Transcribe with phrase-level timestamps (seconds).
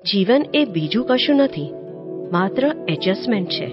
[0.00, 1.72] જીવન એ બીજું કશું નથી,
[2.32, 3.66] માત્ર એડજસ્ટમેન્ટ છે.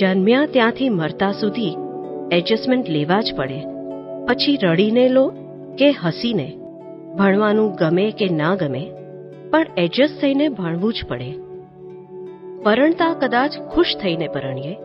[0.00, 1.76] જન્મ્યા ત્યાંથી મરતા સુધી
[2.32, 3.60] એડજસ્ટમેન્ટ લેવા જ પડે.
[4.28, 5.32] પછી રડીને લો
[5.78, 6.58] કે હસીને,
[7.18, 8.90] ભણવાનું ગમે કે ના ગમે,
[9.50, 11.32] પણ એડજસ્ટ થઈને ભણવું જ પડે.
[12.62, 14.76] પરણતા કદાચ ખુશ થઈને પરણીએ,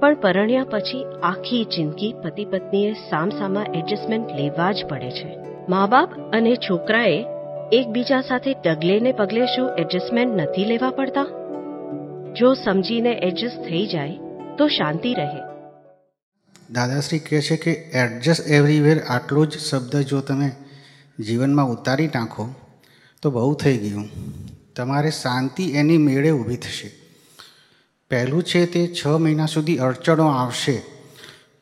[0.00, 5.36] પણ પરણ્યા પછી આખી જિંદગી પતિ પત્નીએ સામસામા એડજસ્ટમેન્ટ લેવા જ પડે છે.
[5.68, 7.33] મા બાપ અને છોકરાએ
[7.72, 11.24] એકબીજા સાથે ડગલે ને પગલે શું એડજસ્ટમેન્ટ નથી લેવા પડતા?
[12.36, 14.10] જો સમજીને એડજસ્ટ થઈ જાય,
[14.58, 15.40] તો શાંતિ રહે.
[16.70, 20.50] દાદાશ્રી કહે છે કે એડજસ્ટ એવરીવેર આટલો જ શબ્દ જો તમે
[21.20, 22.48] જીવનમાં ઉતારી નાખો,
[23.22, 24.08] તો બહુ થઈ ગયું.
[24.76, 26.90] તમારે શાંતિ એની મેળે ઊભી થશે.
[28.10, 30.82] પહેલું છે તે છ મહિના સુધી અડચણો આવશે,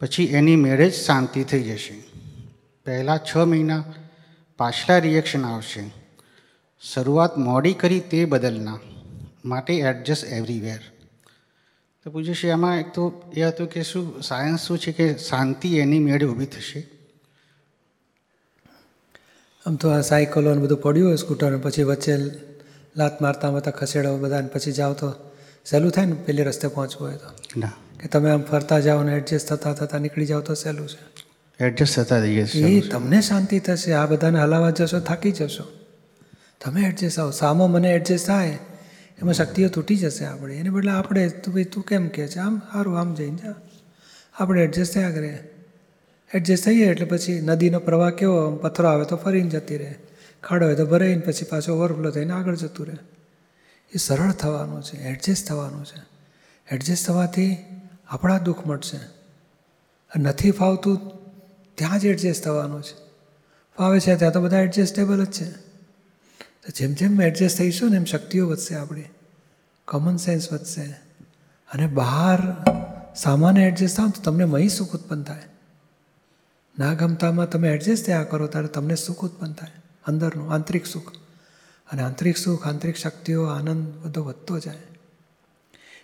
[0.00, 1.94] પછી એની મેળે જ શાંતિ થઈ જશે.
[2.84, 3.84] પહેલાં છ મહિના
[4.62, 5.90] પાછલા રિએક્શન આવશે.
[6.80, 8.78] શરૂઆત મોડી કરી તે બદલના
[9.44, 10.80] માટે એડજસ્ટ એવરીવેર
[12.04, 15.78] તો પૂછ્યું છે આમાં એક તો એ હતું કે શું સાયન્સ શું છે કે શાંતિ
[15.78, 16.88] એની મેળે ઊભી થશે?
[19.66, 22.16] આમ તો આ સાયકલો ને બધું પડ્યું હોય સ્કૂટર પછી વચ્ચે
[22.96, 25.14] લાત મારતા મારતા ખસેડો બધાને પછી જાઓ તો
[25.64, 27.30] સહેલું થાય ને પેલી રસ્તે પહોંચવું હોય તો?
[27.56, 27.72] ના.
[28.00, 31.31] કે તમે આમ ફરતા જાઓ ને એડજસ્ટ થતાં થતાં નીકળી જાઓ તો સહેલું છે?
[31.66, 33.92] એડજસ્ટ થતા રહીએ એ છીએ તમને શાંતિ થશે.
[33.92, 35.64] આ બધાને હલાવા જશો, થાકી જશો.
[36.64, 38.58] તમે એડજસ્ટ આવો સામો મને એડજસ્ટ થાય,
[39.22, 40.56] એમાં શક્તિઓ તૂટી જશે આપણે.
[40.56, 42.38] એને બદલે આપણે, તું ભાઈ, તું કેમ કહે છે?
[42.38, 43.54] આમ સારું આમ જઈને જા.
[44.34, 45.38] આપણે એડજસ્ટ થયા કરીએ
[46.34, 48.56] એડજસ્ટ થઈએ એટલે પછી નદીનો પ્રવાહ કેવો?
[48.56, 49.94] પથ્થરો આવે તો ફરીને જતી રહે.
[50.44, 52.96] ખાડો હોય તો ભરાઈને પછી પાછો ઓવરફ્લો થઈને આગળ જતું રહે.
[53.94, 54.96] એ સરળ થવાનું છે.
[54.96, 56.12] એડજસ્ટ થવાનું છે.
[56.74, 57.56] એડજસ્ટ થવાથી
[58.08, 58.98] આપણા દુઃખ મળશે
[60.20, 61.21] નથી ફાવતું
[61.74, 62.94] ત્યાં જ એડજસ્ટ થવાનું છે.
[63.78, 65.50] ફાવે છે ત્યાં તો બધા એડજસ્ટેબલ જ છે.
[66.40, 69.04] તો જેમ જેમ એડજસ્ટ થઈશું ને એમ શક્તિઓ વધશે આપણી.
[69.88, 70.82] કોમન સેન્સ વધશે.
[71.72, 72.38] અને બહાર
[73.14, 75.42] સામાન્ય એડજસ્ટ થાવ તો તમને મહી સુખ ઉત્પન્ન થાય.
[76.78, 79.70] ના ગમતામાં તમે એડજસ્ટ થયા કરો ત્યારે તમને સુખ ઉત્પન્ન થાય.
[80.06, 81.12] અંદરનું આંતરિક સુખ.
[81.92, 84.78] અને આંતરિક સુખ, આંતરિક શક્તિઓ, આનંદ બધો વધતો જાય.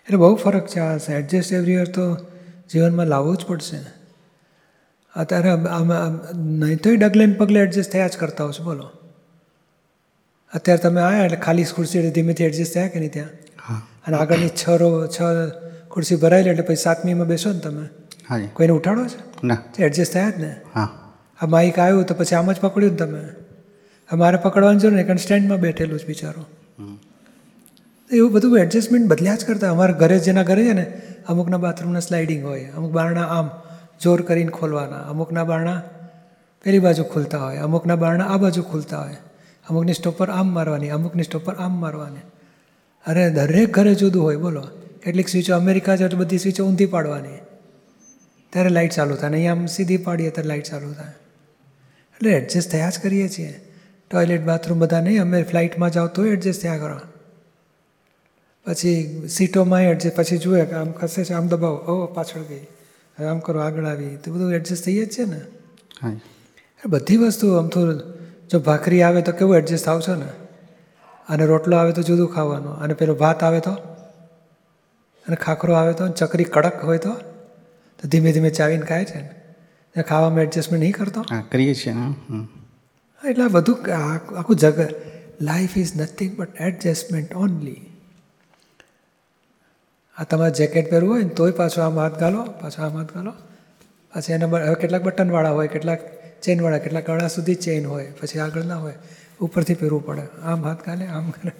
[0.04, 2.16] એટલે બહુ ફરક છે આ એડજસ્ટ એવરીયર તો
[2.72, 3.97] જીવનમાં લાવવું જ પડશે.
[5.16, 8.90] અત્યારે આમાં નહીં તોય ડગલે ને પગલે એડજસ્ટ થયા જ કરતા હશો બોલો.
[10.54, 13.28] અત્યારે તમે આવ્યા એટલે ખાલી ખુરશી ધીમેથી એડજસ્ટ થયા કે નહીં ત્યાં
[14.06, 15.18] અને આગળની છ રો છ
[15.90, 17.88] ખુરશી ભરાયેલી એટલે પછી સાતમીમાં બેસો ને તમે?
[18.46, 19.46] કોઈને ઉઠાડો છે?
[19.46, 19.58] ના.
[19.78, 20.56] એડજસ્ટ થયા જ ને?
[20.74, 20.88] હા.
[21.40, 23.22] આ માઇક આવ્યું તો પછી આમ જ પકડ્યું ને તમે?
[24.12, 26.44] મારે પકડવાની જરૂર ને કારણ સ્ટેન્ડમાં બેઠેલું જ બિચારો.
[28.12, 29.70] એવું બધું એડજસ્ટમેન્ટ બદલ્યા જ કરતા.
[29.70, 30.86] અમારા ઘરે જેના ઘરે છે ને
[31.28, 33.50] અમુકના બાથરૂમના સ્લાઇડિંગ હોય અમુક બારણા આમ
[34.02, 34.96] જોર કરીને ખોલવાના.
[34.96, 35.82] અમુકના બારણા
[36.64, 39.16] પેલી બાજુ ખુલતા હોય, અમુકના બારણા આ બાજુ ખુલતા હોય.
[39.70, 42.20] અમુકની સ્ટોપર આમ મારવાની, અમુકની સ્ટોપર આમ મારવાની.
[43.06, 44.68] અરે દરેક ઘરે જુદું હોય, બોલો.
[45.04, 47.38] કેટલીક સ્વિચો અમેરિકા તો બધી સ્વિચો ઊંધી પાડવાની.
[48.50, 51.12] ત્યારે લાઇટ ચાલુ થાય અહીંયા આમ સીધી પાડીએ ત્યારે લાઇટ ચાલુ થાય.
[52.14, 53.60] એટલે એડજસ્ટ થયા જ કરીએ છીએ.
[54.10, 56.98] ટોયલેટ બાથરૂમ બધા નહીં, અમે ફ્લાઇટમાં જાઓ તો એડજસ્ટ થયા કરો
[58.66, 61.76] પછી સીટોમાં એડજસ્ટ પછી જુએ કે આમ ખસે છે, આમ દબાવો.
[61.76, 62.66] ઓ, પાછળ ગઈ.
[63.18, 64.16] હવે આમ કરો આગળ આવી.
[64.16, 65.40] તો બધું એડજસ્ટ થઈએ જ છે ને?
[66.02, 66.12] હા.
[66.86, 67.94] બધી વસ્તુ આમ તો
[68.50, 70.28] જો ભાખરી આવે તો કેવું એડજસ્ટ થાવ છો ને?
[71.28, 72.76] અને રોટલો આવે તો જુદું ખાવાનું.
[72.76, 73.70] અને પેલો ભાત આવે તો?
[75.26, 76.08] અને ખાખરો આવે તો?
[76.08, 77.12] ચકરી કડક હોય તો?
[77.98, 80.02] તો ધીમે ધીમે ચાવીને ખાય છે ને?
[80.02, 81.20] ખાવામાં એડજસ્ટમેન્ટ નહીં કરતો?
[81.20, 82.14] હા કરીએ છીએ ને
[83.30, 83.78] એટલે બધું
[84.36, 84.94] આખું જગત
[85.40, 87.97] life is nothing but adjustment only
[90.18, 93.32] આ તમારે જેકેટ પહેરવું હોય ને તોય પાછો આમ હાથ ગાલો પાછો આમ હાથ ગાલો.
[94.12, 96.00] પછી એના હવે કેટલાક બટનવાળા હોય કેટલાક
[96.42, 98.94] ચેનવાળા કેટલાક ગળા સુધી ચેન હોય પછી આગળ ના હોય
[99.40, 100.24] ઉપરથી પહેરવું પડે.
[100.42, 101.52] આમ હાથ ગાલે આમ કરે.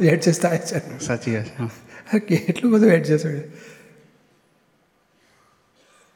[0.00, 0.78] એડજસ્ટ થાય છે.
[0.98, 1.48] સાચી વાત
[2.28, 3.44] છે બધું એડજસ્ટ હોય.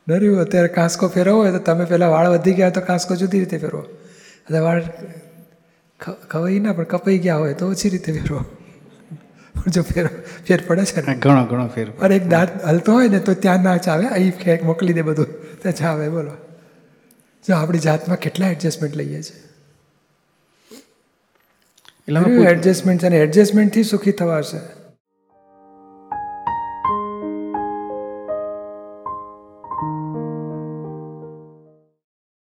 [0.06, 3.38] નર્યું અત્યારે કાંસકો ફેરવો હોય તો તમે પહેલાં વાળ વધી ગયા હોય તો કાંસકો જુદી
[3.38, 3.82] રીતે ફેરવો
[4.48, 4.82] અને વાળ
[6.30, 8.40] ખવાઈ ના પણ કપાઈ ગયા હોય તો ઓછી રીતે ફેરવો
[9.68, 10.06] જો ફેર
[10.48, 11.14] ફેર પડે છે ને.
[11.14, 14.06] ઘણો ઘણો ફેર અને એક દાંત હલતો હોય ને તો ત્યાં ના ચાવે.
[14.06, 15.26] અહીં ખેંક મોકલી દે બધું.
[15.62, 16.32] ત્યાં ચાવે બોલો.
[17.48, 19.42] જો આપણી જાતમાં કેટલા એડજસ્ટમેન્ટ લઈએ છીએ.
[22.08, 24.77] એટલે એડજસ્ટમેન્ટ છે અને એડજસ્ટમેન્ટથી સુખી થવાશે